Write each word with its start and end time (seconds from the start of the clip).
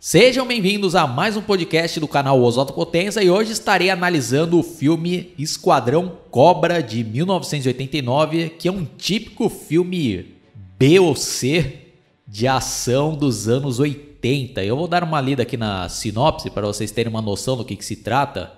Sejam 0.00 0.46
bem-vindos 0.46 0.94
a 0.94 1.08
mais 1.08 1.36
um 1.36 1.42
podcast 1.42 1.98
do 1.98 2.06
canal 2.06 2.40
Oswaldo 2.40 2.72
Potenza 2.72 3.20
e 3.20 3.28
hoje 3.28 3.50
estarei 3.50 3.90
analisando 3.90 4.56
o 4.56 4.62
filme 4.62 5.34
Esquadrão 5.36 6.18
Cobra 6.30 6.80
de 6.80 7.02
1989, 7.02 8.50
que 8.50 8.68
é 8.68 8.70
um 8.70 8.84
típico 8.84 9.48
filme 9.48 10.36
B 10.78 11.00
ou 11.00 11.16
C 11.16 11.78
de 12.24 12.46
ação 12.46 13.12
dos 13.12 13.48
anos 13.48 13.80
80. 13.80 14.62
Eu 14.62 14.76
vou 14.76 14.86
dar 14.86 15.02
uma 15.02 15.20
lida 15.20 15.42
aqui 15.42 15.56
na 15.56 15.88
sinopse 15.88 16.48
para 16.48 16.68
vocês 16.68 16.92
terem 16.92 17.10
uma 17.10 17.20
noção 17.20 17.56
do 17.56 17.64
que, 17.64 17.74
que 17.74 17.84
se 17.84 17.96
trata. 17.96 18.52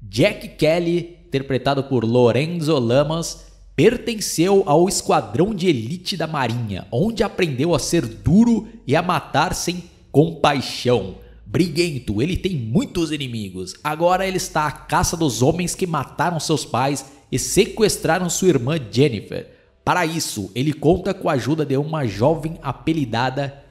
Jack 0.00 0.48
Kelly, 0.56 1.18
interpretado 1.26 1.84
por 1.84 2.02
Lorenzo 2.02 2.78
Lamas, 2.78 3.44
pertenceu 3.76 4.62
ao 4.64 4.88
esquadrão 4.88 5.54
de 5.54 5.68
elite 5.68 6.16
da 6.16 6.26
Marinha, 6.26 6.86
onde 6.90 7.22
aprendeu 7.22 7.74
a 7.74 7.78
ser 7.78 8.06
duro 8.06 8.66
e 8.86 8.96
a 8.96 9.02
matar 9.02 9.54
sem 9.54 9.84
compaixão. 10.10 11.16
Briguento, 11.44 12.20
ele 12.20 12.36
tem 12.36 12.54
muitos 12.54 13.10
inimigos. 13.10 13.74
Agora 13.82 14.26
ele 14.26 14.36
está 14.36 14.66
à 14.66 14.72
caça 14.72 15.16
dos 15.16 15.40
homens 15.40 15.74
que 15.74 15.86
mataram 15.86 16.38
seus 16.38 16.64
pais 16.64 17.06
e 17.32 17.38
sequestraram 17.38 18.28
sua 18.28 18.48
irmã 18.48 18.78
Jennifer. 18.90 19.48
Para 19.84 20.04
isso, 20.04 20.50
ele 20.54 20.74
conta 20.74 21.14
com 21.14 21.30
a 21.30 21.32
ajuda 21.32 21.64
de 21.64 21.76
uma 21.76 22.06
jovem 22.06 22.58
apelidada 22.62 23.64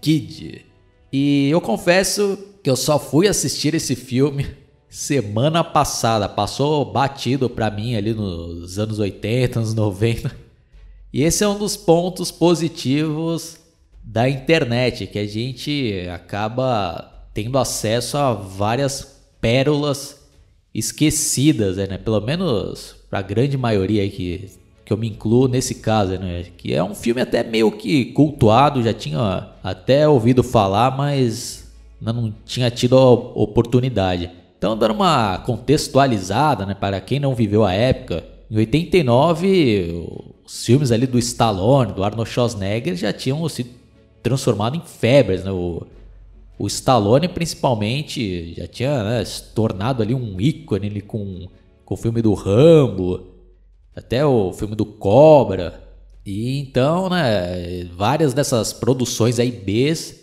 Kid. 0.00 0.66
E 1.12 1.48
eu 1.48 1.60
confesso 1.60 2.36
que 2.62 2.68
eu 2.68 2.74
só 2.74 2.98
fui 2.98 3.28
assistir 3.28 3.74
esse 3.74 3.94
filme 3.94 4.46
semana 4.88 5.62
passada. 5.62 6.28
Passou 6.28 6.84
batido 6.84 7.48
para 7.48 7.70
mim 7.70 7.94
ali 7.94 8.12
nos 8.12 8.78
anos 8.78 8.98
80, 8.98 9.60
anos 9.60 9.74
90. 9.74 10.36
E 11.12 11.22
esse 11.22 11.44
é 11.44 11.48
um 11.48 11.58
dos 11.58 11.76
pontos 11.76 12.32
positivos 12.32 13.59
da 14.02 14.28
internet, 14.28 15.06
que 15.06 15.18
a 15.18 15.26
gente 15.26 16.08
acaba 16.12 17.28
tendo 17.32 17.58
acesso 17.58 18.16
a 18.16 18.32
várias 18.32 19.20
pérolas 19.40 20.20
esquecidas, 20.74 21.76
né? 21.76 21.98
Pelo 21.98 22.20
menos 22.20 22.96
para 23.08 23.18
a 23.18 23.22
grande 23.22 23.56
maioria 23.56 24.08
que, 24.08 24.50
que 24.84 24.92
eu 24.92 24.96
me 24.96 25.08
incluo 25.08 25.48
nesse 25.48 25.76
caso, 25.76 26.12
né? 26.18 26.46
Que 26.56 26.74
é 26.74 26.82
um 26.82 26.94
filme 26.94 27.20
até 27.20 27.42
meio 27.42 27.70
que 27.72 28.06
cultuado, 28.06 28.82
já 28.82 28.92
tinha 28.92 29.50
até 29.62 30.08
ouvido 30.08 30.42
falar, 30.42 30.96
mas 30.96 31.70
não 32.00 32.32
tinha 32.44 32.70
tido 32.70 32.96
a 32.96 33.10
oportunidade. 33.10 34.30
Então, 34.56 34.76
dando 34.76 34.94
uma 34.94 35.38
contextualizada, 35.38 36.66
né, 36.66 36.74
para 36.74 37.00
quem 37.00 37.18
não 37.18 37.34
viveu 37.34 37.64
a 37.64 37.72
época, 37.72 38.24
em 38.50 38.56
89, 38.58 40.06
os 40.44 40.66
filmes 40.66 40.90
ali 40.90 41.06
do 41.06 41.18
Stallone, 41.18 41.92
do 41.92 42.04
Arnold 42.04 42.28
Schwarzenegger 42.28 42.96
já 42.96 43.12
tinham 43.12 43.48
sido 43.48 43.79
transformado 44.22 44.76
em 44.76 44.82
febres, 44.82 45.44
né? 45.44 45.50
O, 45.50 45.86
o 46.58 46.66
Stallone, 46.66 47.26
principalmente, 47.26 48.54
já 48.54 48.66
tinha 48.66 49.02
né, 49.02 49.24
se 49.24 49.54
tornado 49.54 50.02
ali 50.02 50.14
um 50.14 50.38
ícone 50.38 50.88
ali, 50.88 51.00
com, 51.00 51.48
com 51.84 51.94
o 51.94 51.96
filme 51.96 52.20
do 52.20 52.34
Rambo, 52.34 53.28
até 53.96 54.26
o 54.26 54.52
filme 54.52 54.76
do 54.76 54.84
Cobra. 54.84 55.82
E 56.24 56.58
então, 56.58 57.08
né, 57.08 57.84
várias 57.96 58.34
dessas 58.34 58.74
produções 58.74 59.38
aí 59.38 59.50
Bs 59.50 60.20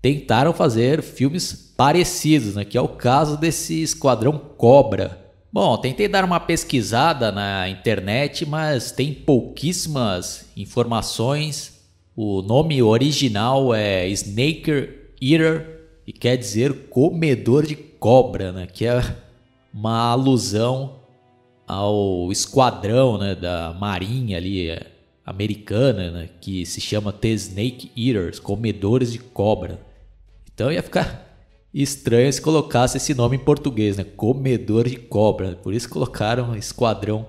tentaram 0.00 0.52
fazer 0.52 1.02
filmes 1.02 1.52
parecidos, 1.76 2.54
né, 2.54 2.64
que 2.64 2.78
é 2.78 2.80
o 2.80 2.88
caso 2.88 3.36
desse 3.36 3.82
Esquadrão 3.82 4.38
Cobra. 4.38 5.20
Bom, 5.52 5.76
tentei 5.78 6.08
dar 6.08 6.24
uma 6.24 6.40
pesquisada 6.40 7.32
na 7.32 7.68
internet, 7.68 8.46
mas 8.46 8.92
tem 8.92 9.12
pouquíssimas 9.12 10.46
informações 10.56 11.71
o 12.14 12.42
nome 12.42 12.82
original 12.82 13.74
é 13.74 14.08
Snaker 14.08 15.12
Eater 15.20 15.80
e 16.06 16.12
quer 16.12 16.36
dizer 16.36 16.88
comedor 16.88 17.66
de 17.66 17.76
cobra, 17.76 18.52
né? 18.52 18.66
Que 18.66 18.86
é 18.86 19.16
uma 19.72 20.10
alusão 20.10 21.00
ao 21.66 22.30
esquadrão, 22.30 23.16
né, 23.16 23.34
da 23.34 23.72
marinha 23.72 24.36
ali 24.36 24.68
é, 24.68 24.86
americana, 25.24 26.10
né, 26.10 26.28
que 26.40 26.66
se 26.66 26.80
chama 26.80 27.12
The 27.12 27.28
Snake 27.28 27.90
Eaters, 27.96 28.38
comedores 28.38 29.12
de 29.12 29.18
cobra. 29.18 29.80
Então 30.52 30.70
ia 30.70 30.82
ficar 30.82 31.26
estranho 31.72 32.30
se 32.30 32.42
colocasse 32.42 32.98
esse 32.98 33.14
nome 33.14 33.36
em 33.36 33.40
português, 33.40 33.96
né, 33.96 34.04
comedor 34.04 34.86
de 34.86 34.96
cobra. 34.96 35.56
Por 35.62 35.72
isso 35.72 35.88
colocaram 35.88 36.54
Esquadrão 36.54 37.26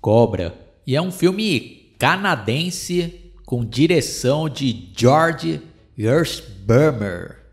Cobra. 0.00 0.54
E 0.86 0.96
é 0.96 1.02
um 1.02 1.12
filme 1.12 1.92
canadense 1.98 3.27
com 3.48 3.64
direção 3.64 4.46
de 4.46 4.90
George 4.94 5.62
Gershbermer. 5.96 7.46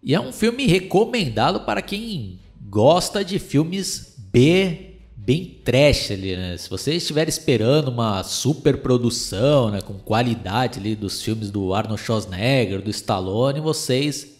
E 0.00 0.14
é 0.14 0.20
um 0.20 0.32
filme 0.32 0.64
recomendado 0.64 1.62
para 1.62 1.82
quem 1.82 2.38
gosta 2.70 3.24
de 3.24 3.40
filmes 3.40 4.14
B 4.30 5.00
bem 5.16 5.60
trash 5.64 6.12
ali, 6.12 6.36
né? 6.36 6.56
Se 6.56 6.70
você 6.70 6.94
estiver 6.94 7.28
esperando 7.28 7.88
uma 7.88 8.22
super 8.22 8.80
produção, 8.80 9.72
né, 9.72 9.80
com 9.80 9.94
qualidade 9.94 10.78
ali 10.78 10.94
dos 10.94 11.20
filmes 11.20 11.50
do 11.50 11.74
Arnold 11.74 12.00
Schwarzenegger, 12.00 12.80
do 12.80 12.90
Stallone, 12.90 13.58
vocês 13.58 14.36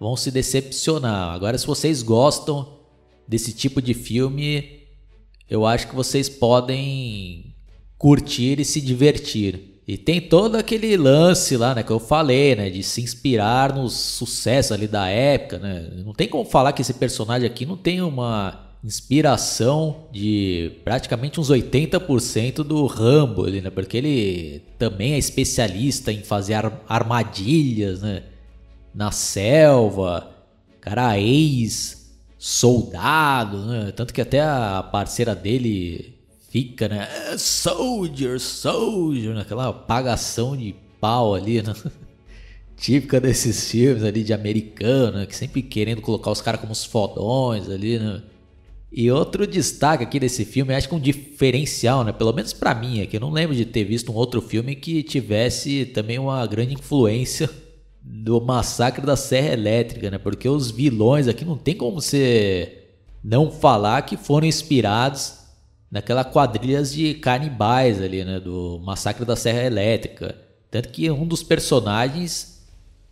vão 0.00 0.16
se 0.16 0.32
decepcionar. 0.32 1.34
Agora 1.34 1.56
se 1.56 1.68
vocês 1.68 2.02
gostam 2.02 2.80
desse 3.28 3.52
tipo 3.52 3.80
de 3.80 3.94
filme, 3.94 4.80
eu 5.48 5.64
acho 5.64 5.86
que 5.86 5.94
vocês 5.94 6.28
podem 6.28 7.54
curtir 7.96 8.58
e 8.58 8.64
se 8.64 8.80
divertir. 8.80 9.71
E 9.86 9.98
tem 9.98 10.20
todo 10.20 10.56
aquele 10.56 10.96
lance 10.96 11.56
lá, 11.56 11.74
né, 11.74 11.82
que 11.82 11.90
eu 11.90 11.98
falei, 11.98 12.54
né, 12.54 12.70
de 12.70 12.82
se 12.82 13.02
inspirar 13.02 13.74
nos 13.74 13.92
sucessos 13.92 14.70
ali 14.72 14.86
da 14.86 15.08
época, 15.08 15.58
né? 15.58 15.90
Não 16.04 16.12
tem 16.12 16.28
como 16.28 16.44
falar 16.44 16.72
que 16.72 16.82
esse 16.82 16.94
personagem 16.94 17.48
aqui 17.48 17.66
não 17.66 17.76
tem 17.76 18.00
uma 18.00 18.72
inspiração 18.84 20.08
de 20.12 20.72
praticamente 20.84 21.40
uns 21.40 21.50
80% 21.50 22.64
do 22.64 22.86
Rambo 22.86 23.44
ali, 23.44 23.60
né? 23.60 23.70
Porque 23.70 23.96
ele 23.96 24.62
também 24.78 25.14
é 25.14 25.18
especialista 25.18 26.12
em 26.12 26.22
fazer 26.22 26.54
armadilhas, 26.88 28.02
né? 28.02 28.24
Na 28.94 29.10
selva, 29.10 30.30
cara 30.80 31.18
ex 31.18 32.02
soldado, 32.38 33.66
né? 33.66 33.92
Tanto 33.92 34.12
que 34.12 34.20
até 34.20 34.40
a 34.40 34.82
parceira 34.82 35.34
dele 35.34 36.18
fica, 36.52 36.86
né? 36.86 37.08
É, 37.32 37.38
soldier, 37.38 38.38
soldier, 38.38 39.34
naquela 39.34 39.68
apagação 39.68 40.54
de 40.54 40.74
pau 41.00 41.34
ali, 41.34 41.62
né? 41.62 41.74
Típica 42.76 43.18
desses 43.18 43.70
filmes 43.70 44.02
ali 44.02 44.22
de 44.22 44.34
americano, 44.34 45.18
né? 45.18 45.26
que 45.26 45.34
sempre 45.34 45.62
querendo 45.62 46.02
colocar 46.02 46.30
os 46.30 46.42
caras 46.42 46.60
como 46.60 46.72
os 46.72 46.84
fodões 46.84 47.70
ali, 47.70 47.98
né? 47.98 48.22
E 48.94 49.10
outro 49.10 49.46
destaque 49.46 50.04
aqui 50.04 50.20
desse 50.20 50.44
filme, 50.44 50.74
acho 50.74 50.86
que 50.86 50.94
um 50.94 51.00
diferencial, 51.00 52.04
né? 52.04 52.12
Pelo 52.12 52.32
menos 52.34 52.52
para 52.52 52.74
mim, 52.74 53.00
é 53.00 53.06
que 53.06 53.16
eu 53.16 53.20
não 53.20 53.30
lembro 53.30 53.56
de 53.56 53.64
ter 53.64 53.84
visto 53.84 54.12
um 54.12 54.14
outro 54.14 54.42
filme 54.42 54.76
que 54.76 55.02
tivesse 55.02 55.86
também 55.86 56.18
uma 56.18 56.46
grande 56.46 56.74
influência 56.74 57.48
do 58.02 58.38
massacre 58.40 59.06
da 59.06 59.16
Serra 59.16 59.54
Elétrica, 59.54 60.10
né? 60.10 60.18
Porque 60.18 60.46
os 60.46 60.70
vilões 60.70 61.28
aqui 61.28 61.46
não 61.46 61.56
tem 61.56 61.74
como 61.74 62.02
você 62.02 62.80
não 63.24 63.50
falar 63.50 64.02
que 64.02 64.16
foram 64.18 64.46
inspirados 64.46 65.41
naquela 65.92 66.24
quadrilhas 66.24 66.90
de 66.94 67.12
canibais 67.12 68.00
ali, 68.00 68.24
né, 68.24 68.40
do 68.40 68.80
Massacre 68.82 69.26
da 69.26 69.36
Serra 69.36 69.62
Elétrica. 69.62 70.34
Tanto 70.70 70.88
que 70.88 71.10
um 71.10 71.26
dos 71.26 71.42
personagens 71.42 72.66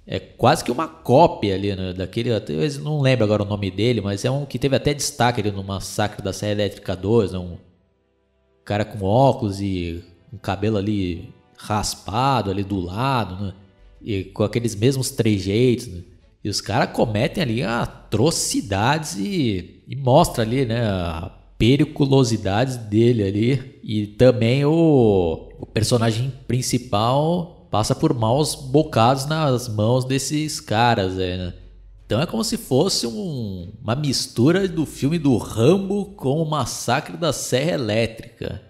é 0.06 0.18
quase 0.18 0.64
que 0.64 0.72
uma 0.72 0.88
cópia 0.88 1.54
ali, 1.54 1.76
né, 1.76 1.92
daquele, 1.92 2.30
eu 2.30 2.80
não 2.82 3.02
lembro 3.02 3.26
agora 3.26 3.42
o 3.42 3.46
nome 3.46 3.70
dele, 3.70 4.00
mas 4.00 4.24
é 4.24 4.30
um 4.30 4.46
que 4.46 4.58
teve 4.58 4.74
até 4.74 4.94
destaque 4.94 5.42
ali 5.42 5.50
no 5.50 5.62
Massacre 5.62 6.22
da 6.22 6.32
Serra 6.32 6.52
Elétrica 6.52 6.96
2, 6.96 7.32
né, 7.32 7.38
um 7.38 7.58
cara 8.64 8.86
com 8.86 9.04
óculos 9.04 9.60
e 9.60 10.02
um 10.32 10.38
cabelo 10.38 10.78
ali 10.78 11.34
raspado 11.58 12.50
ali 12.50 12.64
do 12.64 12.80
lado, 12.80 13.44
né, 13.44 13.52
e 14.00 14.24
com 14.24 14.42
aqueles 14.42 14.74
mesmos 14.74 15.10
trejeitos, 15.10 15.86
né, 15.86 16.02
e 16.42 16.48
os 16.48 16.62
caras 16.62 16.97
cometem 16.97 17.42
ali 17.42 17.62
atrocidades 17.62 19.16
e, 19.18 19.82
e 19.86 19.94
mostra 19.94 20.42
ali, 20.42 20.65
né, 20.65 20.80
a 20.80 21.30
periculosidades 21.60 22.78
dele 22.78 23.22
ali. 23.22 23.80
E 23.84 24.07
também 24.07 24.65
o, 24.65 25.51
o 25.60 25.66
personagem 25.66 26.33
principal 26.48 27.68
passa 27.71 27.95
por 27.95 28.15
maus 28.15 28.54
bocados 28.54 29.27
nas 29.27 29.68
mãos 29.68 30.07
desses 30.07 30.59
caras, 30.59 31.16
né? 31.16 31.53
Então 32.07 32.21
é 32.21 32.27
como 32.27 32.42
se 32.42 32.57
fosse 32.57 33.07
um, 33.07 33.68
uma 33.80 33.95
mistura 33.95 34.66
do 34.66 34.84
filme 34.84 35.18
do 35.18 35.36
Rambo 35.36 36.07
com 36.16 36.42
o 36.42 36.48
Massacre 36.48 37.16
da 37.16 37.33
Serra 37.33 37.72
Elétrica. 37.72 38.63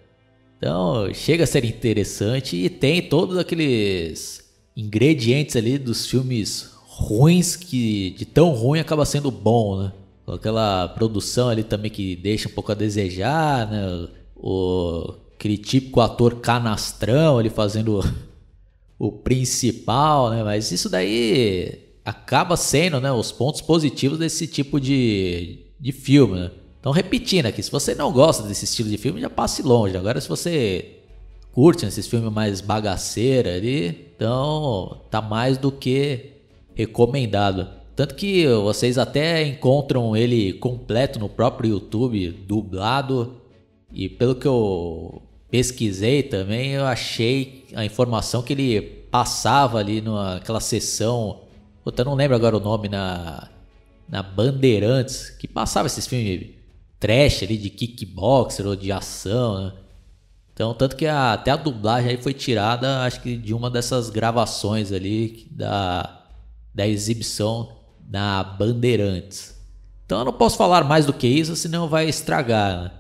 Então 0.58 1.14
chega 1.14 1.44
a 1.44 1.46
ser 1.46 1.64
interessante 1.64 2.56
e 2.56 2.68
tem 2.68 3.00
todos 3.00 3.38
aqueles 3.38 4.44
ingredientes 4.76 5.56
ali 5.56 5.78
dos 5.78 6.06
filmes 6.06 6.70
ruins 6.86 7.56
que 7.56 8.10
de 8.10 8.26
tão 8.26 8.50
ruim 8.50 8.80
acaba 8.80 9.06
sendo 9.06 9.30
bom, 9.30 9.80
né? 9.80 9.92
Com 10.24 10.32
aquela 10.32 10.88
produção 10.88 11.48
ali 11.48 11.62
também 11.62 11.90
que 11.90 12.16
deixa 12.16 12.48
um 12.48 12.52
pouco 12.52 12.72
a 12.72 12.74
desejar, 12.74 13.70
né? 13.70 14.08
O, 14.36 15.14
aquele 15.34 15.58
típico 15.58 16.00
ator 16.00 16.36
canastrão 16.36 17.38
ali 17.38 17.50
fazendo 17.50 18.00
o 18.98 19.10
principal, 19.10 20.30
né? 20.30 20.42
Mas 20.42 20.70
isso 20.70 20.88
daí 20.88 21.90
acaba 22.04 22.56
sendo, 22.56 23.00
né, 23.00 23.12
os 23.12 23.30
pontos 23.30 23.60
positivos 23.60 24.18
desse 24.18 24.46
tipo 24.46 24.80
de, 24.80 25.66
de 25.78 25.92
filme, 25.92 26.40
né? 26.40 26.50
Então, 26.80 26.92
repetindo 26.92 27.46
aqui, 27.46 27.62
se 27.62 27.70
você 27.70 27.94
não 27.94 28.10
gosta 28.10 28.42
desse 28.44 28.64
estilo 28.64 28.88
de 28.88 28.96
filme, 28.96 29.20
já 29.20 29.28
passe 29.28 29.62
longe. 29.62 29.96
Agora, 29.96 30.18
se 30.18 30.28
você 30.28 31.00
curte 31.52 31.84
esses 31.84 32.06
filmes 32.06 32.32
mais 32.32 32.62
bagaceira 32.62 33.54
ali, 33.54 34.12
então 34.16 35.02
tá 35.10 35.20
mais 35.20 35.58
do 35.58 35.70
que 35.70 36.32
recomendado. 36.74 37.68
Tanto 38.00 38.14
que 38.14 38.46
vocês 38.46 38.96
até 38.96 39.46
encontram 39.46 40.16
ele 40.16 40.54
completo 40.54 41.18
no 41.18 41.28
próprio 41.28 41.72
YouTube, 41.72 42.30
dublado. 42.30 43.42
E 43.92 44.08
pelo 44.08 44.34
que 44.34 44.48
eu 44.48 45.20
pesquisei 45.50 46.22
também, 46.22 46.70
eu 46.70 46.86
achei 46.86 47.66
a 47.74 47.84
informação 47.84 48.40
que 48.40 48.54
ele 48.54 48.80
passava 49.10 49.76
ali 49.76 50.00
naquela 50.00 50.60
sessão. 50.60 51.42
eu 51.84 52.04
não 52.06 52.14
lembro 52.14 52.34
agora 52.34 52.56
o 52.56 52.60
nome 52.60 52.88
na, 52.88 53.50
na 54.08 54.22
Bandeirantes, 54.22 55.28
que 55.28 55.46
passava 55.46 55.86
esses 55.86 56.06
filmes 56.06 56.54
trash 56.98 57.42
ali 57.42 57.58
de 57.58 57.68
kickboxer 57.68 58.66
ou 58.66 58.76
de 58.76 58.90
ação, 58.90 59.62
né? 59.62 59.72
Então, 60.54 60.72
tanto 60.72 60.96
que 60.96 61.04
a, 61.04 61.34
até 61.34 61.50
a 61.50 61.56
dublagem 61.56 62.12
aí 62.12 62.16
foi 62.16 62.32
tirada, 62.32 63.02
acho 63.02 63.20
que 63.20 63.36
de 63.36 63.52
uma 63.52 63.68
dessas 63.68 64.08
gravações 64.08 64.90
ali 64.90 65.46
da, 65.50 66.22
da 66.74 66.88
exibição 66.88 67.78
na 68.10 68.42
Bandeirantes. 68.42 69.54
Então 70.04 70.18
eu 70.18 70.24
não 70.24 70.32
posso 70.32 70.56
falar 70.56 70.82
mais 70.82 71.06
do 71.06 71.12
que 71.12 71.28
isso, 71.28 71.54
senão 71.54 71.88
vai 71.88 72.08
estragar. 72.08 72.82
Né? 72.82 72.90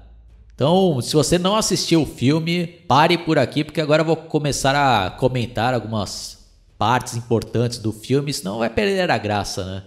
Então, 0.54 1.00
se 1.00 1.14
você 1.14 1.38
não 1.38 1.56
assistiu 1.56 2.02
o 2.02 2.06
filme, 2.06 2.66
pare 2.66 3.18
por 3.18 3.38
aqui, 3.38 3.64
porque 3.64 3.80
agora 3.80 4.02
eu 4.02 4.06
vou 4.06 4.14
começar 4.14 4.76
a 4.76 5.10
comentar 5.10 5.74
algumas 5.74 6.38
partes 6.78 7.16
importantes 7.16 7.78
do 7.78 7.92
filme, 7.92 8.32
senão 8.32 8.58
vai 8.58 8.70
perder 8.70 9.10
a 9.10 9.18
graça, 9.18 9.64
né? 9.64 9.82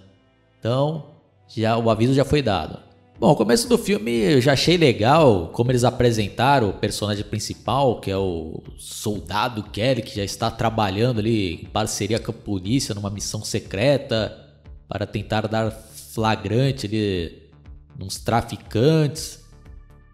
Então, 0.60 1.12
já 1.48 1.78
o 1.78 1.90
aviso 1.90 2.14
já 2.14 2.25
foi 2.25 2.42
dado. 2.42 2.80
Bom, 3.20 3.31
o 3.31 3.36
começo 3.36 3.70
do 3.70 3.78
filme 3.78 4.12
eu 4.12 4.42
já 4.42 4.54
achei 4.54 4.75
legal 4.75 5.50
como 5.54 5.72
eles 5.72 5.84
apresentaram 5.84 6.70
o 6.70 6.74
personagem 6.74 7.24
principal, 7.24 8.02
que 8.02 8.10
é 8.10 8.18
o 8.18 8.62
soldado 8.78 9.64
Kelly, 9.64 10.02
que 10.02 10.16
já 10.16 10.24
está 10.24 10.50
trabalhando 10.50 11.20
ali 11.20 11.62
em 11.62 11.66
parceria 11.66 12.20
com 12.20 12.31
a 12.31 12.34
polícia 12.34 12.96
numa 12.96 13.12
missão 13.12 13.46
secreta 13.46 14.43
para 14.88 15.06
tentar 15.06 15.48
dar 15.48 15.72
flagrante 15.72 16.86
ali 16.86 17.50
nos 17.98 18.18
traficantes. 18.18 19.44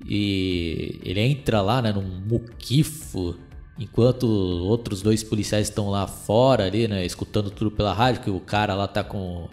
E 0.05 0.99
ele 1.03 1.19
entra 1.19 1.61
lá, 1.61 1.81
né, 1.81 1.91
num 1.91 2.01
muquifo, 2.01 3.35
enquanto 3.77 4.23
outros 4.27 5.01
dois 5.01 5.23
policiais 5.23 5.67
estão 5.67 5.89
lá 5.89 6.07
fora 6.07 6.65
ali, 6.65 6.87
né, 6.87 7.05
escutando 7.05 7.51
tudo 7.51 7.71
pela 7.71 7.93
rádio, 7.93 8.21
que 8.21 8.29
o 8.29 8.39
cara 8.39 8.75
lá 8.75 8.87
tá 8.87 9.03
com 9.03 9.47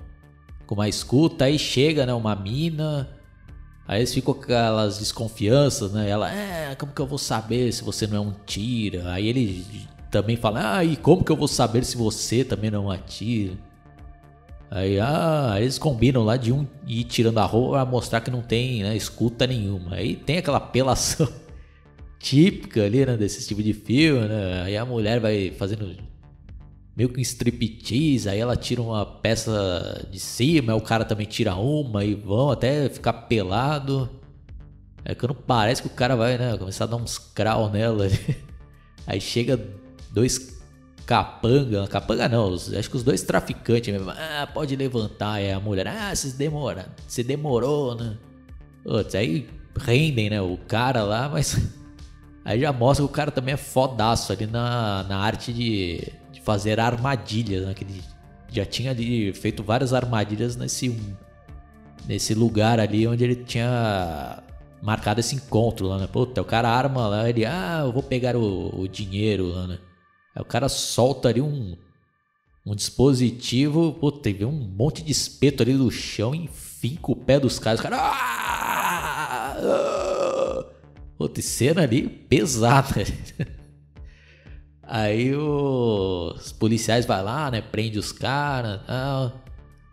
com 0.66 0.74
uma 0.74 0.88
escuta, 0.88 1.44
aí 1.44 1.60
chega, 1.60 2.04
né, 2.04 2.12
uma 2.12 2.34
mina 2.34 3.08
Aí 3.88 4.00
eles 4.00 4.12
ficam 4.12 4.34
com 4.34 4.42
aquelas 4.42 4.98
desconfianças, 4.98 5.92
né? 5.92 6.08
Ela, 6.08 6.32
é, 6.32 6.74
como 6.74 6.92
que 6.92 7.00
eu 7.00 7.06
vou 7.06 7.18
saber 7.18 7.72
se 7.72 7.84
você 7.84 8.06
não 8.06 8.16
é 8.16 8.20
um 8.20 8.34
tira? 8.44 9.12
Aí 9.12 9.28
ele 9.28 9.64
também 10.10 10.36
fala, 10.36 10.78
ah, 10.78 10.84
e 10.84 10.96
como 10.96 11.22
que 11.22 11.30
eu 11.30 11.36
vou 11.36 11.46
saber 11.46 11.84
se 11.84 11.96
você 11.96 12.44
também 12.44 12.70
não 12.70 12.90
atira? 12.90 13.54
Aí, 14.70 14.98
ah, 14.98 15.54
eles 15.58 15.78
combinam 15.78 16.24
lá 16.24 16.36
de 16.36 16.52
um 16.52 16.66
ir 16.86 17.04
tirando 17.04 17.38
a 17.38 17.44
roupa 17.44 17.72
pra 17.72 17.84
mostrar 17.84 18.20
que 18.20 18.30
não 18.30 18.42
tem 18.42 18.82
né, 18.82 18.96
escuta 18.96 19.46
nenhuma. 19.46 19.94
Aí 19.94 20.16
tem 20.16 20.38
aquela 20.38 20.58
apelação 20.58 21.28
típica 22.18 22.84
ali, 22.84 23.06
né, 23.06 23.16
desse 23.16 23.46
tipo 23.46 23.62
de 23.62 23.72
filme, 23.72 24.26
né? 24.26 24.62
Aí 24.62 24.76
a 24.76 24.84
mulher 24.84 25.20
vai 25.20 25.52
fazendo 25.56 25.94
meio 26.96 27.08
que 27.10 27.18
um 27.18 27.22
striptease, 27.22 28.28
aí 28.28 28.40
ela 28.40 28.56
tira 28.56 28.82
uma 28.82 29.04
peça 29.04 30.06
de 30.10 30.18
cima, 30.18 30.72
aí 30.72 30.78
o 30.78 30.82
cara 30.82 31.04
também 31.04 31.26
tira 31.26 31.54
uma 31.54 32.04
e 32.04 32.14
vão 32.14 32.50
até 32.50 32.88
ficar 32.88 33.12
pelado. 33.12 34.08
É 35.04 35.14
quando 35.14 35.34
parece 35.34 35.82
que 35.82 35.88
o 35.88 35.90
cara 35.90 36.16
vai, 36.16 36.36
né, 36.36 36.56
começar 36.56 36.84
a 36.84 36.88
dar 36.88 36.96
uns 36.96 37.18
crawl 37.18 37.70
nela. 37.70 38.08
Aí 39.06 39.20
chega 39.20 39.60
dois 40.10 40.55
capanga, 41.06 41.86
capanga 41.86 42.28
não, 42.28 42.52
acho 42.52 42.90
que 42.90 42.96
os 42.96 43.04
dois 43.04 43.22
traficantes 43.22 43.92
mesmo. 43.94 44.10
Ah, 44.10 44.48
pode 44.52 44.74
levantar, 44.74 45.34
aí 45.34 45.52
a 45.52 45.60
mulher, 45.60 45.86
ah, 45.86 46.14
se 46.14 46.36
demora, 46.36 46.88
se 47.06 47.22
demorou, 47.22 47.94
né? 47.94 48.16
Putz, 48.82 49.14
aí 49.14 49.48
rendem, 49.78 50.30
né, 50.30 50.40
o 50.40 50.56
cara 50.68 51.02
lá, 51.04 51.28
mas 51.28 51.58
aí 52.44 52.60
já 52.60 52.72
mostra 52.72 53.06
que 53.06 53.10
o 53.10 53.14
cara 53.14 53.30
também 53.30 53.54
é 53.54 53.56
fodaço 53.56 54.32
ali 54.32 54.46
na, 54.46 55.04
na 55.04 55.18
arte 55.18 55.52
de 55.52 56.12
fazer 56.46 56.78
armadilhas, 56.78 57.66
né? 57.66 57.74
Que 57.74 57.82
ele 57.82 58.02
já 58.48 58.64
tinha 58.64 58.92
ali 58.92 59.32
feito 59.32 59.64
várias 59.64 59.92
armadilhas 59.92 60.54
nesse, 60.54 60.96
nesse 62.06 62.34
lugar 62.34 62.78
ali 62.78 63.06
onde 63.06 63.24
ele 63.24 63.34
tinha 63.34 64.42
marcado 64.80 65.18
esse 65.18 65.34
encontro 65.34 65.88
lá, 65.88 65.98
né? 65.98 66.06
Puta, 66.06 66.40
o 66.40 66.44
cara 66.44 66.68
arma 66.68 67.08
lá, 67.08 67.28
ele, 67.28 67.44
ah, 67.44 67.82
eu 67.84 67.92
vou 67.92 68.02
pegar 68.02 68.36
o, 68.36 68.80
o 68.80 68.86
dinheiro 68.86 69.48
lá, 69.48 69.66
né? 69.66 69.78
Aí 70.36 70.42
o 70.42 70.44
cara 70.44 70.68
solta 70.68 71.30
ali 71.30 71.40
um, 71.40 71.74
um 72.64 72.74
dispositivo, 72.74 73.94
puta, 73.94 74.20
teve 74.20 74.44
um 74.44 74.52
monte 74.52 75.02
de 75.02 75.10
espeto 75.10 75.62
ali 75.62 75.72
no 75.72 75.90
chão, 75.90 76.34
enfim, 76.34 76.98
com 77.00 77.12
o 77.12 77.16
pé 77.16 77.40
dos 77.40 77.58
caras, 77.58 77.80
os 77.80 77.82
caras, 77.82 77.98
ah, 78.02 79.56
cena 81.40 81.82
ali 81.82 82.06
pesada. 82.06 83.02
Aí 84.88 85.34
os 85.34 86.52
policiais 86.52 87.06
vai 87.06 87.22
lá, 87.22 87.50
né? 87.50 87.60
Prende 87.60 87.98
os 87.98 88.12
caras. 88.12 88.80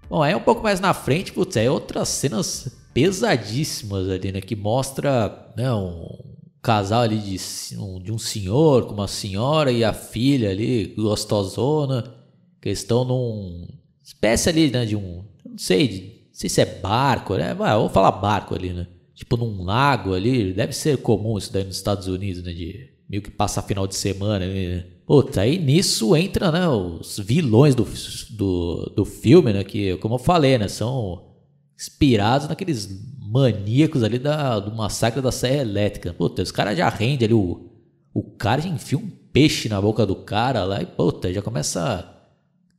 Bom, 0.08 0.22
aí 0.22 0.36
um 0.36 0.40
pouco 0.40 0.62
mais 0.62 0.80
na 0.80 0.94
frente, 0.94 1.32
putz, 1.32 1.56
é 1.56 1.72
outras 1.72 2.10
cenas 2.10 2.68
pesadíssimas 2.94 4.08
ali, 4.10 4.32
né? 4.32 4.40
Que 4.40 4.56
mostra 4.56 5.52
né, 5.58 5.74
um 5.74 6.23
casal 6.64 7.02
ali 7.02 7.20
de, 7.20 7.38
um, 7.78 8.00
de 8.00 8.12
um 8.12 8.18
senhor 8.18 8.86
com 8.86 8.94
uma 8.94 9.08
senhora 9.08 9.70
e 9.70 9.84
a 9.84 9.92
filha 9.92 10.50
ali, 10.50 10.94
gostosona, 10.96 12.16
que 12.62 12.70
estão 12.70 13.04
num 13.04 13.68
espécie 14.02 14.50
ali, 14.50 14.72
né? 14.72 14.86
De 14.86 14.96
um, 14.96 15.26
não 15.46 15.58
sei, 15.58 16.24
não 16.28 16.34
sei 16.34 16.50
se 16.50 16.62
é 16.62 16.66
barco, 16.66 17.36
né? 17.36 17.54
Vou 17.54 17.90
falar 17.90 18.14
barco 18.14 18.56
ali, 18.56 18.72
né? 18.72 18.88
Tipo 19.14 19.36
num 19.36 19.64
lago 19.64 20.14
ali, 20.14 20.54
deve 20.54 20.72
ser 20.74 20.98
comum 20.98 21.38
isso 21.38 21.52
daí 21.52 21.66
nos 21.66 21.76
Estados 21.76 22.08
Unidos, 22.08 22.42
né? 22.42 22.54
De 22.54 22.94
meio 23.10 23.22
que 23.22 23.30
passa 23.30 23.62
final 23.62 23.86
de 23.86 23.96
semana. 23.96 24.48
Né? 24.48 24.86
Puta, 25.06 25.42
aí 25.42 25.60
nisso 25.60 26.16
entra, 26.16 26.50
né, 26.50 26.68
os 26.68 27.20
vilões 27.20 27.76
do, 27.76 27.86
do, 28.32 28.94
do 28.96 29.06
filme, 29.06 29.52
né, 29.52 29.64
que, 29.64 29.98
como 29.98 30.16
eu 30.16 30.20
falei, 30.20 30.58
né, 30.58 30.70
são 30.70 31.26
inspirados 31.78 32.48
naqueles 32.48 32.90
maníacos 33.34 34.04
ali 34.04 34.20
da, 34.20 34.60
do 34.60 34.72
massacre 34.76 35.20
da 35.20 35.32
Serra 35.32 35.62
Elétrica. 35.62 36.14
Puta, 36.14 36.44
os 36.44 36.52
caras 36.52 36.78
já 36.78 36.88
rendem 36.88 37.26
ali, 37.26 37.34
o, 37.34 37.72
o 38.14 38.22
cara 38.22 38.62
já 38.62 38.70
enfia 38.70 39.00
um 39.00 39.10
peixe 39.10 39.68
na 39.68 39.82
boca 39.82 40.06
do 40.06 40.16
cara 40.16 40.64
lá 40.64 40.84
e, 40.84 40.86
puta, 40.86 41.34
já 41.34 41.42
começa 41.42 41.82
a 41.82 42.04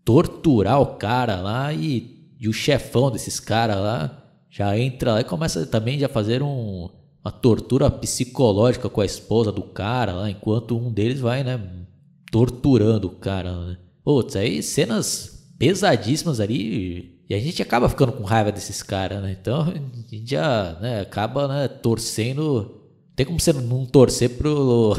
torturar 0.05 0.81
o 0.81 0.95
cara 0.95 1.41
lá 1.41 1.73
e, 1.73 2.31
e 2.39 2.49
o 2.49 2.53
chefão 2.53 3.11
desses 3.11 3.41
caras 3.41 3.79
lá 3.79 4.23
já 4.49 4.79
entra 4.79 5.15
lá 5.15 5.21
e 5.21 5.25
começa 5.25 5.67
também 5.67 5.99
já 5.99 6.09
fazer 6.09 6.41
um 6.41 6.89
uma 7.25 7.33
tortura 7.33 7.91
psicológica 7.91 8.87
com 8.91 9.01
a 9.01 9.07
esposa 9.07 9.51
do 9.51 9.63
cara 9.63 10.13
lá, 10.13 10.31
enquanto 10.31 10.77
um 10.77 10.93
deles 10.93 11.21
vai, 11.21 11.43
né, 11.43 11.59
torturando 12.31 13.07
o 13.07 13.13
cara, 13.13 13.51
né? 13.65 13.79
Putz, 14.05 14.37
aí 14.37 14.63
cenas 14.63 15.49
pesadíssimas 15.59 16.39
ali 16.39 17.13
e 17.28 17.35
a 17.35 17.38
gente 17.38 17.62
acaba 17.62 17.88
ficando 17.88 18.12
com 18.12 18.23
raiva 18.23 18.52
desses 18.52 18.83
caras, 18.83 19.23
né? 19.23 19.37
Então 19.40 19.62
a 19.62 20.14
gente 20.14 20.31
já 20.31 20.76
né, 20.81 21.00
acaba 21.00 21.49
né, 21.49 21.69
torcendo. 21.69 22.83
Tem 23.16 23.25
como 23.25 23.40
você 23.40 23.52
não 23.52 23.87
torcer 23.87 24.31
pro, 24.31 24.97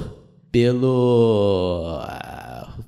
pelo 0.51 2.01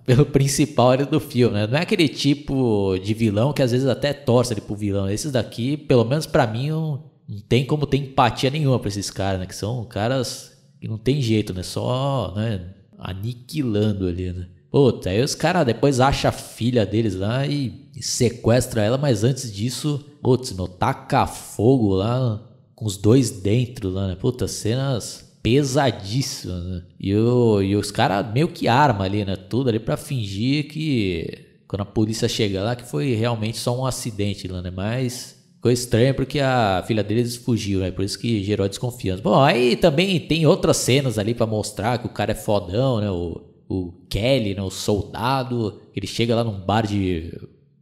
pelo 0.06 0.26
principal 0.26 0.98
do 1.06 1.20
filme, 1.20 1.54
né? 1.54 1.68
Não 1.68 1.78
é 1.78 1.82
aquele 1.82 2.08
tipo 2.08 2.98
de 2.98 3.14
vilão 3.14 3.52
que 3.52 3.62
às 3.62 3.72
vezes 3.72 3.88
até 3.88 4.14
torce 4.14 4.54
ali 4.54 4.62
pro 4.62 4.74
vilão. 4.74 5.10
Esses 5.10 5.34
daqui, 5.34 5.76
pelo 5.76 6.06
menos 6.06 6.26
para 6.26 6.48
mim, 6.48 6.70
não 6.70 7.04
tem 7.50 7.66
como 7.66 7.86
ter 7.86 7.98
empatia 7.98 8.50
nenhuma 8.50 8.80
pra 8.80 8.88
esses 8.88 9.12
caras, 9.12 9.40
né? 9.40 9.46
Que 9.46 9.54
são 9.54 9.84
caras 9.84 10.58
que 10.80 10.88
não 10.88 10.98
tem 10.98 11.22
jeito, 11.22 11.54
né? 11.54 11.62
Só, 11.62 12.34
né? 12.36 12.62
Aniquilando 12.98 14.08
ali, 14.08 14.32
né? 14.32 14.48
Puta, 14.72 15.10
aí 15.10 15.22
os 15.22 15.36
caras 15.36 15.66
depois 15.66 16.00
acham 16.00 16.30
a 16.30 16.32
filha 16.32 16.86
deles 16.86 17.16
lá 17.16 17.46
e, 17.46 17.87
e 17.98 18.04
sequestra 18.04 18.84
ela, 18.84 18.96
mas 18.96 19.24
antes 19.24 19.52
disso, 19.52 20.06
putz, 20.22 20.56
não 20.56 20.68
taca 20.68 21.26
fogo 21.26 21.96
lá 21.96 22.40
com 22.76 22.86
os 22.86 22.96
dois 22.96 23.32
dentro 23.32 23.90
lá, 23.90 24.08
né? 24.08 24.16
Puta, 24.16 24.48
cenas 24.48 25.36
pesadíssimas, 25.42 26.64
né? 26.64 26.84
E, 27.00 27.16
o, 27.16 27.60
e 27.60 27.76
os 27.76 27.90
caras 27.90 28.32
meio 28.32 28.50
que 28.50 28.68
arma 28.68 29.06
ali, 29.06 29.26
né? 29.26 29.36
Tudo 29.36 29.70
ali 29.70 29.80
pra 29.80 29.98
fingir 29.98 30.68
que 30.68 31.46
quando 31.68 31.82
a 31.82 31.86
polícia 31.86 32.30
chega 32.30 32.62
lá 32.62 32.76
que 32.76 32.86
foi 32.86 33.16
realmente 33.16 33.58
só 33.58 33.76
um 33.76 33.86
acidente 33.86 34.48
lá, 34.48 34.62
né? 34.62 34.70
Mas 34.70 35.36
Ficou 35.56 35.72
estranho 35.72 36.14
porque 36.14 36.40
a 36.40 36.84
filha 36.86 37.04
deles 37.04 37.36
fugiu, 37.36 37.80
né? 37.80 37.90
Por 37.90 38.06
isso 38.06 38.20
que 38.20 38.44
gerou 38.44 38.64
a 38.64 38.68
desconfiança. 38.68 39.24
Bom, 39.24 39.42
aí 39.42 39.76
também 39.76 40.20
tem 40.20 40.46
outras 40.46 40.78
cenas 40.78 41.18
ali 41.18 41.34
para 41.34 41.48
mostrar 41.48 41.98
que 41.98 42.06
o 42.06 42.12
cara 42.12 42.32
é 42.32 42.36
fodão, 42.36 43.02
né? 43.02 43.10
O, 43.10 43.42
o 43.68 43.92
Kelly, 44.08 44.54
né? 44.54 44.62
O 44.62 44.70
soldado. 44.70 45.82
Ele 45.96 46.06
chega 46.06 46.36
lá 46.36 46.44
num 46.44 46.60
bar 46.60 46.86
de 46.86 47.34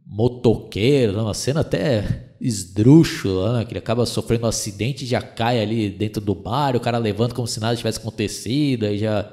motoqueiro, 0.06 1.20
uma 1.20 1.34
cena 1.34 1.60
até 1.60 2.26
esdrúxula, 2.40 3.58
né? 3.58 3.64
que 3.64 3.72
ele 3.72 3.78
acaba 3.78 4.06
sofrendo 4.06 4.44
um 4.44 4.48
acidente 4.48 5.04
e 5.04 5.08
já 5.08 5.20
cai 5.20 5.60
ali 5.60 5.90
dentro 5.90 6.20
do 6.20 6.34
bar, 6.34 6.76
o 6.76 6.80
cara 6.80 6.98
levanta 6.98 7.34
como 7.34 7.46
se 7.46 7.58
nada 7.58 7.76
tivesse 7.76 7.98
acontecido, 7.98 8.84
aí 8.86 8.98
já 8.98 9.28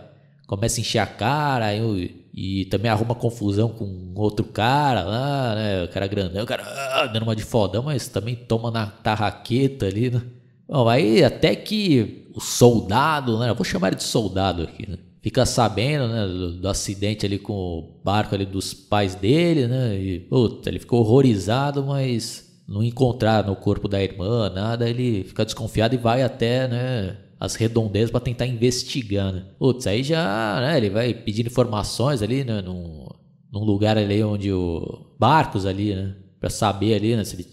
começa 0.47 0.79
a 0.79 0.81
encher 0.81 0.99
a 0.99 1.05
cara, 1.05 1.67
aí, 1.67 2.25
e 2.33 2.65
também 2.65 2.89
arruma 2.89 3.13
confusão 3.13 3.69
com 3.69 4.13
outro 4.15 4.45
cara 4.45 5.03
lá, 5.03 5.55
né? 5.55 5.83
O 5.83 5.87
cara 5.89 6.07
grandão, 6.07 6.43
o 6.43 6.47
cara 6.47 6.63
ah, 6.63 7.07
dando 7.07 7.23
uma 7.23 7.35
de 7.35 7.43
fodão, 7.43 7.83
mas 7.83 8.07
também 8.07 8.35
toma 8.35 8.71
na 8.71 8.87
tarraqueta 8.87 9.85
ali, 9.85 10.09
né? 10.09 10.21
Bom, 10.67 10.87
aí 10.89 11.23
até 11.23 11.55
que 11.55 12.27
o 12.33 12.41
soldado, 12.41 13.37
né? 13.37 13.49
Eu 13.49 13.55
vou 13.55 13.63
chamar 13.63 13.89
ele 13.89 13.97
de 13.97 14.03
soldado 14.03 14.63
aqui, 14.63 14.89
né? 14.89 14.97
Fica 15.23 15.45
sabendo, 15.45 16.09
né, 16.09 16.27
do, 16.27 16.51
do, 16.59 16.67
acidente 16.67 17.25
ali 17.25 17.39
com 17.39 17.53
o 17.53 18.01
barco 18.03 18.35
ali 18.35 18.45
dos 18.45 18.73
pais 18.73 19.15
dele, 19.15 19.67
né? 19.67 19.97
E, 19.97 20.19
puta, 20.19 20.69
ele 20.69 20.79
ficou 20.79 20.99
horrorizado, 20.99 21.81
mas 21.81 22.61
não 22.67 22.83
encontrar 22.83 23.47
no 23.47 23.55
corpo 23.55 23.87
da 23.87 24.03
irmã, 24.03 24.49
nada, 24.49 24.89
ele 24.89 25.23
fica 25.23 25.45
desconfiado 25.45 25.95
e 25.95 25.97
vai 25.97 26.23
até, 26.23 26.67
né, 26.67 27.17
as 27.39 27.55
redondezas 27.55 28.11
para 28.11 28.19
tentar 28.19 28.45
investigar, 28.47 29.31
né? 29.31 29.45
Putz, 29.57 29.87
aí 29.87 30.03
já, 30.03 30.59
né, 30.59 30.75
ele 30.75 30.89
vai 30.89 31.13
pedindo 31.13 31.47
informações 31.47 32.21
ali, 32.21 32.43
né, 32.43 32.61
num, 32.61 33.07
num 33.49 33.63
lugar 33.63 33.97
ali 33.97 34.21
onde 34.23 34.51
o 34.51 35.05
barcos 35.17 35.65
ali, 35.65 35.95
né, 35.95 36.15
para 36.37 36.49
saber 36.49 36.95
ali, 36.95 37.15
né, 37.15 37.23
se 37.23 37.35
ele 37.37 37.45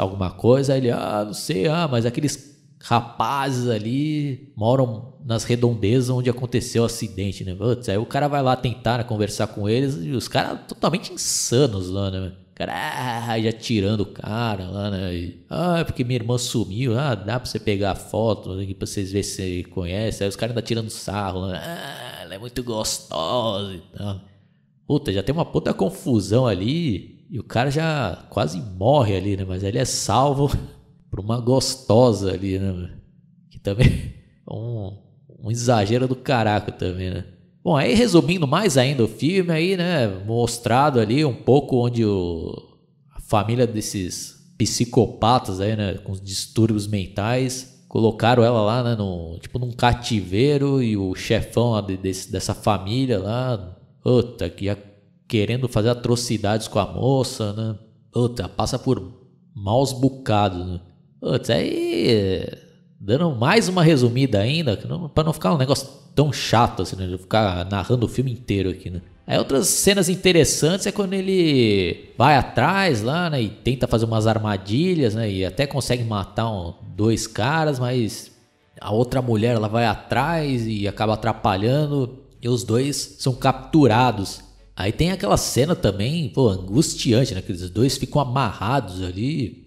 alguma 0.00 0.32
coisa, 0.32 0.76
ele, 0.76 0.90
ah, 0.90 1.22
não 1.24 1.32
sei, 1.32 1.68
ah, 1.68 1.86
mas 1.88 2.04
aqueles 2.04 2.53
rapazes 2.84 3.66
ali 3.68 4.52
moram 4.54 5.14
nas 5.24 5.44
redondezas 5.44 6.10
onde 6.10 6.28
aconteceu 6.28 6.82
o 6.82 6.86
acidente, 6.86 7.42
né? 7.42 7.54
Putz, 7.54 7.88
aí 7.88 7.96
o 7.96 8.04
cara 8.04 8.28
vai 8.28 8.42
lá 8.42 8.54
tentar 8.54 8.98
né, 8.98 9.04
conversar 9.04 9.46
com 9.46 9.66
eles 9.66 9.96
e 10.02 10.10
os 10.10 10.28
caras 10.28 10.60
totalmente 10.68 11.10
insanos 11.10 11.88
lá, 11.88 12.10
né? 12.10 12.32
Cara 12.54 12.74
ah, 13.26 13.40
já 13.40 13.50
tirando 13.52 14.02
o 14.02 14.06
cara 14.06 14.68
lá, 14.68 14.90
né? 14.90 15.14
E, 15.14 15.44
ah, 15.48 15.78
é 15.78 15.84
porque 15.84 16.04
minha 16.04 16.18
irmã 16.18 16.36
sumiu. 16.36 16.96
Ah, 16.96 17.14
dá 17.14 17.40
pra 17.40 17.48
você 17.48 17.58
pegar 17.58 17.92
a 17.92 17.96
foto 17.96 18.52
aqui 18.52 18.74
pra 18.74 18.86
vocês 18.86 19.10
verem 19.10 19.22
se 19.22 19.36
você 19.36 19.64
conhece. 19.70 20.22
Aí 20.22 20.28
os 20.28 20.36
caras 20.36 20.52
ainda 20.54 20.62
tirando 20.62 20.90
sarro, 20.90 21.48
né? 21.48 21.58
Ah, 21.60 22.22
ela 22.22 22.34
é 22.34 22.38
muito 22.38 22.62
gostosa 22.62 23.74
e 23.74 23.82
tal. 23.96 24.20
Puta, 24.86 25.10
já 25.10 25.22
tem 25.22 25.34
uma 25.34 25.46
puta 25.46 25.72
confusão 25.72 26.46
ali 26.46 27.26
e 27.30 27.40
o 27.40 27.42
cara 27.42 27.70
já 27.70 28.24
quase 28.28 28.60
morre 28.60 29.16
ali, 29.16 29.36
né? 29.36 29.44
Mas 29.44 29.64
ele 29.64 29.78
é 29.78 29.84
salvo 29.86 30.48
por 31.14 31.20
uma 31.20 31.38
gostosa 31.38 32.32
ali, 32.32 32.58
né? 32.58 32.90
Que 33.48 33.60
também 33.60 34.14
um, 34.50 34.98
um 35.44 35.48
exagero 35.48 36.08
do 36.08 36.16
caraca 36.16 36.72
também, 36.72 37.08
né? 37.08 37.24
Bom, 37.62 37.76
aí 37.76 37.94
resumindo 37.94 38.48
mais 38.48 38.76
ainda 38.76 39.04
o 39.04 39.08
filme 39.08 39.52
aí, 39.52 39.76
né? 39.76 40.08
Mostrado 40.26 40.98
ali 40.98 41.24
um 41.24 41.32
pouco 41.32 41.76
onde 41.76 42.04
o, 42.04 42.52
a 43.14 43.20
família 43.20 43.64
desses 43.64 44.52
psicopatas 44.58 45.60
aí, 45.60 45.76
né? 45.76 45.94
Com 45.98 46.14
distúrbios 46.14 46.88
mentais, 46.88 47.84
colocaram 47.86 48.42
ela 48.42 48.60
lá, 48.60 48.82
né? 48.82 48.96
No, 48.96 49.38
tipo 49.38 49.60
num 49.60 49.70
cativeiro 49.70 50.82
e 50.82 50.96
o 50.96 51.14
chefão 51.14 51.80
desse, 51.80 52.32
dessa 52.32 52.54
família 52.54 53.20
lá, 53.20 53.78
puta, 54.02 54.50
que 54.50 54.64
ia 54.64 54.76
querendo 55.28 55.68
fazer 55.68 55.90
atrocidades 55.90 56.66
com 56.66 56.80
a 56.80 56.92
moça, 56.92 57.52
né? 57.52 57.78
Puta, 58.10 58.48
passa 58.48 58.80
por 58.80 59.00
maus 59.54 59.92
bocados, 59.92 60.66
né? 60.66 60.80
Putz, 61.24 61.48
aí. 61.48 62.46
Dando 63.00 63.34
mais 63.34 63.66
uma 63.66 63.82
resumida 63.82 64.40
ainda, 64.40 64.76
para 65.14 65.24
não 65.24 65.32
ficar 65.32 65.54
um 65.54 65.58
negócio 65.58 65.88
tão 66.14 66.30
chato 66.30 66.82
assim, 66.82 66.96
né? 66.96 67.06
De 67.06 67.16
ficar 67.16 67.64
narrando 67.70 68.04
o 68.04 68.08
filme 68.08 68.30
inteiro 68.30 68.68
aqui, 68.68 68.90
né? 68.90 69.00
Aí 69.26 69.38
outras 69.38 69.68
cenas 69.68 70.10
interessantes 70.10 70.86
é 70.86 70.92
quando 70.92 71.14
ele 71.14 72.10
vai 72.18 72.36
atrás 72.36 73.00
lá, 73.00 73.30
né? 73.30 73.40
E 73.40 73.48
tenta 73.48 73.86
fazer 73.86 74.04
umas 74.04 74.26
armadilhas, 74.26 75.14
né? 75.14 75.30
E 75.30 75.46
até 75.46 75.66
consegue 75.66 76.04
matar 76.04 76.50
um, 76.50 76.74
dois 76.94 77.26
caras, 77.26 77.78
mas 77.78 78.30
a 78.78 78.92
outra 78.92 79.22
mulher 79.22 79.56
ela 79.56 79.68
vai 79.68 79.86
atrás 79.86 80.66
e 80.66 80.86
acaba 80.86 81.14
atrapalhando. 81.14 82.18
E 82.42 82.50
os 82.50 82.64
dois 82.64 83.16
são 83.18 83.32
capturados. 83.32 84.42
Aí 84.76 84.92
tem 84.92 85.10
aquela 85.10 85.38
cena 85.38 85.74
também, 85.74 86.28
pô, 86.28 86.50
angustiante, 86.50 87.34
né? 87.34 87.40
Que 87.40 87.52
os 87.52 87.70
dois 87.70 87.96
ficam 87.96 88.20
amarrados 88.20 89.02
ali. 89.02 89.63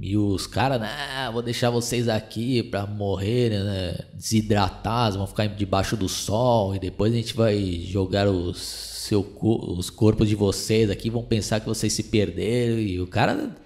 E 0.00 0.16
os 0.16 0.46
caras, 0.46 0.80
né, 0.80 1.30
vou 1.32 1.42
deixar 1.42 1.70
vocês 1.70 2.08
aqui 2.08 2.62
pra 2.62 2.86
morrerem, 2.86 3.58
né, 3.58 3.98
desidratados, 4.14 5.16
vão 5.16 5.26
ficar 5.26 5.46
debaixo 5.46 5.96
do 5.96 6.08
sol 6.08 6.74
e 6.74 6.78
depois 6.78 7.12
a 7.12 7.16
gente 7.16 7.34
vai 7.34 7.58
jogar 7.84 8.28
os, 8.28 8.58
seu, 8.58 9.26
os 9.40 9.90
corpos 9.90 10.28
de 10.28 10.36
vocês 10.36 10.90
aqui, 10.90 11.10
vão 11.10 11.22
pensar 11.22 11.60
que 11.60 11.66
vocês 11.66 11.92
se 11.92 12.04
perderam. 12.04 12.78
E 12.78 13.00
o 13.00 13.06
cara 13.06 13.56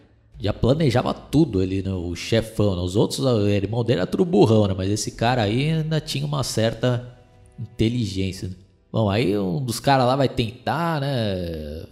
já 0.40 0.52
planejava 0.52 1.12
tudo 1.12 1.60
ali, 1.60 1.82
né, 1.82 1.92
o 1.92 2.14
chefão. 2.14 2.76
Né, 2.76 2.82
os 2.82 2.96
outros, 2.96 3.20
o 3.20 3.48
irmão 3.48 3.84
dele 3.84 4.00
era 4.00 4.06
tudo 4.06 4.24
burrão, 4.24 4.68
né, 4.68 4.74
mas 4.76 4.90
esse 4.90 5.10
cara 5.10 5.42
aí 5.42 5.70
ainda 5.70 6.00
tinha 6.00 6.24
uma 6.24 6.42
certa 6.42 7.14
inteligência. 7.58 8.48
Né. 8.48 8.54
Bom, 8.90 9.10
aí 9.10 9.36
um 9.38 9.62
dos 9.62 9.80
caras 9.80 10.06
lá 10.06 10.16
vai 10.16 10.28
tentar, 10.28 11.00
né. 11.00 11.84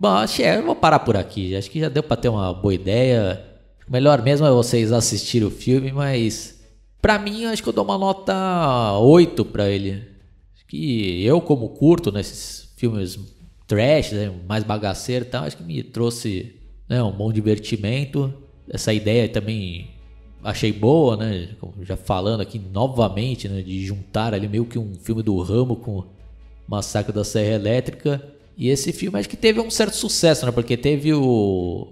Bom, 0.00 0.08
acho 0.08 0.36
que 0.36 0.42
é, 0.44 0.58
eu 0.58 0.64
vou 0.64 0.76
parar 0.76 1.00
por 1.00 1.16
aqui. 1.16 1.56
Acho 1.56 1.70
que 1.70 1.80
já 1.80 1.88
deu 1.88 2.02
pra 2.02 2.16
ter 2.16 2.28
uma 2.28 2.54
boa 2.54 2.72
ideia. 2.72 3.47
Melhor 3.88 4.22
mesmo 4.22 4.46
é 4.46 4.50
vocês 4.50 4.92
assistirem 4.92 5.48
o 5.48 5.50
filme, 5.50 5.90
mas 5.92 6.60
para 7.00 7.18
mim 7.18 7.46
acho 7.46 7.62
que 7.62 7.68
eu 7.68 7.72
dou 7.72 7.84
uma 7.84 7.96
nota 7.96 8.98
8 8.98 9.44
para 9.46 9.70
ele. 9.70 10.02
Acho 10.54 10.66
que 10.66 11.24
eu 11.24 11.40
como 11.40 11.70
curto 11.70 12.12
nesses 12.12 12.70
filmes 12.76 13.18
trash, 13.66 14.12
né, 14.12 14.32
mais 14.46 14.62
bagaceiro 14.62 15.24
e 15.24 15.28
tal, 15.28 15.44
acho 15.44 15.56
que 15.56 15.62
me 15.62 15.82
trouxe 15.82 16.54
né, 16.88 17.02
um 17.02 17.12
bom 17.12 17.32
divertimento. 17.32 18.32
Essa 18.68 18.92
ideia 18.92 19.28
também 19.28 19.90
achei 20.42 20.72
boa, 20.72 21.16
né? 21.16 21.48
Já 21.82 21.96
falando 21.96 22.42
aqui 22.42 22.58
novamente, 22.58 23.48
né, 23.48 23.62
de 23.62 23.84
juntar 23.86 24.34
ali 24.34 24.48
meio 24.48 24.66
que 24.66 24.78
um 24.78 24.94
filme 24.94 25.22
do 25.22 25.40
Ramo 25.40 25.76
com 25.76 26.04
Massacre 26.66 27.12
da 27.12 27.24
Serra 27.24 27.54
Elétrica. 27.54 28.22
E 28.56 28.68
esse 28.68 28.92
filme 28.92 29.18
acho 29.18 29.28
que 29.28 29.36
teve 29.36 29.60
um 29.60 29.70
certo 29.70 29.94
sucesso, 29.94 30.44
né? 30.44 30.52
Porque 30.52 30.76
teve 30.76 31.14
o 31.14 31.88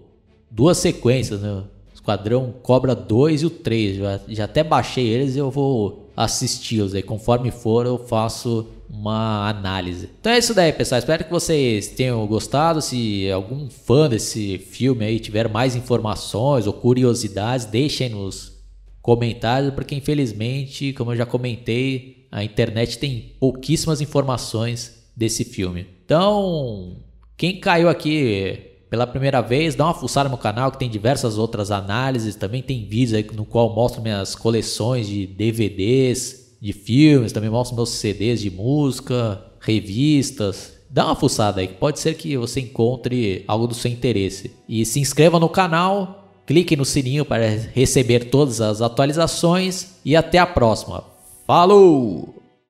duas 0.51 0.79
sequências, 0.79 1.41
né? 1.41 1.65
Esquadrão 2.07 2.55
Cobra 2.63 2.95
2 2.95 3.43
e 3.43 3.47
o 3.47 3.51
3. 3.51 3.97
Já, 3.97 4.21
já 4.29 4.45
até 4.45 4.63
baixei 4.63 5.09
eles 5.09 5.35
e 5.35 5.39
eu 5.39 5.51
vou 5.51 6.09
assisti-los 6.17 6.95
aí. 6.95 7.03
Conforme 7.03 7.51
for, 7.51 7.85
eu 7.85 7.99
faço 7.99 8.69
uma 8.89 9.49
análise. 9.49 10.09
Então 10.21 10.31
é 10.31 10.39
isso 10.39 10.55
daí, 10.55 10.73
pessoal. 10.73 11.01
Espero 11.01 11.25
que 11.25 11.31
vocês 11.31 11.89
tenham 11.89 12.25
gostado. 12.29 12.81
Se 12.81 13.29
algum 13.33 13.69
fã 13.69 14.09
desse 14.09 14.57
filme 14.57 15.05
aí 15.05 15.19
tiver 15.19 15.49
mais 15.49 15.75
informações 15.75 16.69
ou 16.69 16.73
curiosidades, 16.73 17.67
deixem 17.67 18.11
nos 18.11 18.53
comentários, 19.03 19.75
porque 19.75 19.97
infelizmente, 19.97 20.93
como 20.93 21.11
eu 21.11 21.17
já 21.17 21.27
comentei, 21.27 22.29
a 22.31 22.45
internet 22.45 22.99
tem 22.99 23.33
pouquíssimas 23.41 24.01
informações 24.01 25.05
desse 25.17 25.45
filme. 25.45 25.89
Então, 26.05 26.99
quem 27.37 27.59
caiu 27.59 27.89
aqui 27.89 28.76
pela 28.89 29.07
primeira 29.07 29.41
vez, 29.41 29.75
dá 29.75 29.85
uma 29.85 29.95
fuçada 29.95 30.29
no 30.29 30.39
canal 30.39 30.71
que 30.71 30.79
tem 30.79 30.89
diversas 30.89 31.39
outras 31.39 31.71
análises, 31.71 32.37
também 32.37 32.63
tem 32.63 32.87
vídeos 32.87 33.15
aí 33.15 33.27
no 33.35 33.45
qual 33.45 33.75
mostro 33.75 34.01
minhas 34.01 34.35
coleções 34.35 35.09
de 35.09 35.27
DVDs, 35.27 36.57
de 36.61 36.73
filmes, 36.73 37.33
também 37.33 37.51
mostro 37.51 37.77
meus 37.77 37.91
CDs 37.91 38.41
de 38.41 38.51
música, 38.51 39.43
revistas. 39.61 40.75
Dá 40.89 41.07
uma 41.07 41.17
fuçada 41.17 41.61
aí, 41.61 41.69
pode 41.69 41.99
ser 41.99 42.15
que 42.15 42.37
você 42.37 42.61
encontre 42.61 43.45
algo 43.49 43.67
do 43.67 43.75
seu 43.75 43.91
interesse. 43.91 44.53
E 44.69 44.85
se 44.87 45.01
inscreva 45.01 45.41
no 45.41 45.49
canal, 45.49 46.33
clique 46.47 46.77
no 46.77 46.85
sininho 46.85 47.25
para 47.25 47.45
receber 47.75 48.31
todas 48.31 48.61
as 48.61 48.81
atualizações 48.81 49.97
e 50.05 50.15
até 50.15 50.39
a 50.39 50.47
próxima. 50.47 51.03
Falou! 51.47 52.36